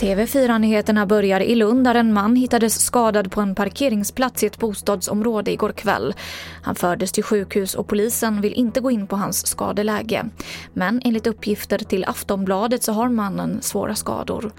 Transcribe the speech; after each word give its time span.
TV4-nyheterna 0.00 1.06
börjar 1.06 1.40
i 1.40 1.54
Lund 1.54 1.84
där 1.84 1.94
en 1.94 2.12
man 2.12 2.36
hittades 2.36 2.84
skadad 2.84 3.30
på 3.30 3.40
en 3.40 3.54
parkeringsplats 3.54 4.42
i 4.42 4.46
ett 4.46 4.58
bostadsområde 4.58 5.52
igår 5.52 5.72
kväll. 5.72 6.14
Han 6.62 6.74
fördes 6.74 7.12
till 7.12 7.24
sjukhus 7.24 7.74
och 7.74 7.86
polisen 7.86 8.40
vill 8.40 8.52
inte 8.52 8.80
gå 8.80 8.90
in 8.90 9.06
på 9.06 9.16
hans 9.16 9.46
skadeläge. 9.46 10.24
Men 10.72 11.00
enligt 11.04 11.26
uppgifter 11.26 11.78
till 11.78 12.04
Aftonbladet 12.04 12.82
så 12.82 12.92
har 12.92 13.08
mannen 13.08 13.62
svåra 13.62 13.94
skador. 13.94 14.52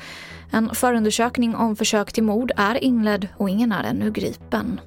En 0.52 0.76
förundersökning 0.76 1.56
om 1.56 1.76
försök 1.76 2.14
till 2.14 2.24
mord 2.24 2.52
är 2.58 2.84
inledd 2.84 3.28
och 3.38 3.50
ingen 3.50 3.72
är 3.72 3.84
ännu 3.84 4.12
gripen. 4.12 4.80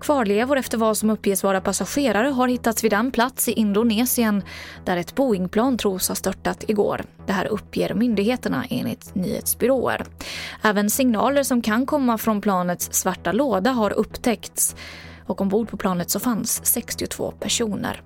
Kvarlevor 0.00 0.58
efter 0.58 0.78
vad 0.78 0.96
som 0.96 1.10
uppges 1.10 1.42
vara 1.42 1.60
passagerare 1.60 2.28
har 2.28 2.48
hittats 2.48 2.84
vid 2.84 2.92
en 2.92 3.10
plats 3.10 3.48
i 3.48 3.52
Indonesien 3.52 4.42
där 4.84 4.96
ett 4.96 5.14
Boeingplan 5.14 5.78
tros 5.78 6.08
ha 6.08 6.14
störtat 6.14 6.64
igår. 6.68 7.04
Det 7.26 7.32
här 7.32 7.46
uppger 7.46 7.94
myndigheterna 7.94 8.64
enligt 8.70 9.14
nyhetsbyråer. 9.14 10.04
Även 10.62 10.90
signaler 10.90 11.42
som 11.42 11.62
kan 11.62 11.86
komma 11.86 12.18
från 12.18 12.40
planets 12.40 12.88
svarta 12.92 13.32
låda 13.32 13.70
har 13.70 13.90
upptäckts 13.90 14.76
och 15.26 15.40
ombord 15.40 15.68
på 15.68 15.76
planet 15.76 16.10
så 16.10 16.20
fanns 16.20 16.66
62 16.66 17.30
personer. 17.30 18.02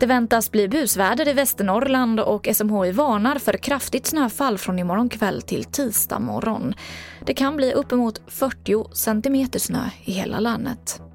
Det 0.00 0.06
väntas 0.06 0.50
bli 0.50 0.68
busväder 0.68 1.28
i 1.28 1.32
Västernorrland 1.32 2.20
och 2.20 2.48
SMHI 2.52 2.92
varnar 2.92 3.38
för 3.38 3.52
kraftigt 3.52 4.06
snöfall 4.06 4.58
från 4.58 4.78
imorgon 4.78 5.08
kväll 5.08 5.42
till 5.42 5.64
tisdag 5.64 6.18
morgon. 6.18 6.74
Det 7.26 7.34
kan 7.34 7.56
bli 7.56 7.72
uppemot 7.72 8.20
40 8.26 8.94
centimeter 8.94 9.58
snö 9.58 9.90
i 10.04 10.12
hela 10.12 10.40
länet. 10.40 11.09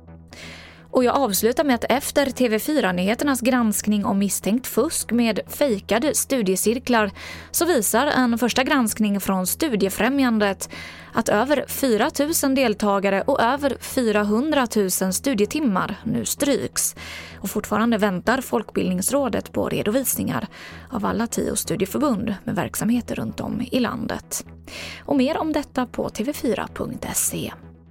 Och 0.96 1.04
jag 1.04 1.16
avslutar 1.16 1.64
med 1.64 1.76
att 1.76 1.86
efter 1.90 2.26
TV4-nyheternas 2.26 3.42
granskning 3.42 4.06
om 4.06 4.20
misstänkt 4.20 4.68
fusk 4.68 5.12
med 5.12 5.40
fejkade 5.48 6.16
studiecirklar 6.16 7.12
så 7.52 7.66
visar 7.66 8.08
en 8.08 8.38
första 8.38 8.64
granskning 8.64 9.20
från 9.20 9.48
Studiefrämjandet 9.48 10.70
att 11.14 11.30
över 11.30 11.66
4 11.68 12.12
000 12.44 12.56
deltagare 12.56 13.22
och 13.22 13.42
över 13.42 13.78
400 13.80 14.68
000 14.76 15.14
studietimmar 15.14 15.96
nu 16.04 16.26
stryks. 16.26 16.96
Och 17.40 17.50
fortfarande 17.50 17.98
väntar 17.98 18.42
Folkbildningsrådet 18.42 19.52
på 19.52 19.70
redovisningar 19.70 20.48
av 20.90 21.06
alla 21.06 21.28
tio 21.28 21.56
studieförbund 21.56 22.36
med 22.44 22.56
verksamheter 22.56 23.16
runt 23.16 23.40
om 23.40 23.62
i 23.72 23.80
landet. 23.80 24.46
Och 25.06 25.16
mer 25.16 25.38
om 25.38 25.54
detta 25.54 25.86
på 25.86 26.10
tv4.se. 26.10 27.52